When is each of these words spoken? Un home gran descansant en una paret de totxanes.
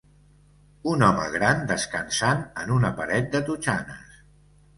Un 0.93 1.03
home 1.07 1.27
gran 1.35 1.61
descansant 1.73 2.41
en 2.63 2.73
una 2.79 2.93
paret 3.03 3.29
de 3.37 3.43
totxanes. 3.53 4.19